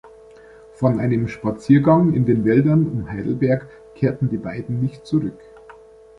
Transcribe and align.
Von 0.73 0.99
einem 0.99 1.27
Spaziergang 1.27 2.13
in 2.13 2.25
den 2.25 2.43
Wäldern 2.43 2.87
um 2.87 3.11
Heidelberg 3.11 3.67
kehrten 3.93 4.29
die 4.29 4.37
beiden 4.37 4.81
nicht 4.81 5.05
zurück. 5.05 5.37